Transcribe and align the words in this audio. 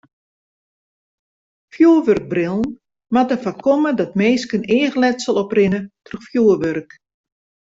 Fjoerwurkbrillen 1.73 2.63
moatte 3.13 3.35
foarkomme 3.43 3.91
dat 4.01 4.17
minsken 4.23 4.67
eachletsel 4.79 5.35
oprinne 5.45 5.81
troch 6.05 6.25
fjoerwurk. 6.31 6.89